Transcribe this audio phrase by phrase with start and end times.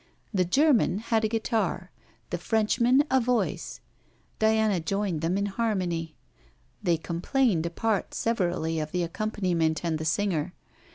[0.33, 1.91] The German had a guitar,
[2.31, 3.81] the Frenchman a voice;
[4.39, 6.15] Diana joined them in harmony.
[6.81, 10.55] They complained apart severally of the accompaniment and the singer.